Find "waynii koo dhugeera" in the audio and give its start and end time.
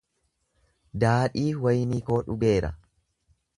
1.67-2.75